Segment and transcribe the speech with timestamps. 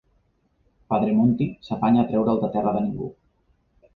[0.93, 3.13] Padre Monty s'afanya a treure'l de Terra de Ningú.